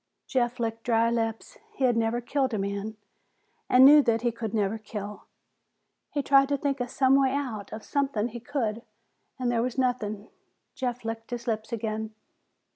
[0.25, 1.59] Jeff licked dry lips.
[1.75, 2.97] He had never killed a man
[3.69, 5.25] and knew that he could never kill.
[6.09, 8.81] He tried to think of some way out, of something he could do,
[9.37, 10.29] and there was nothing.
[10.73, 12.15] Jeff licked his lips again.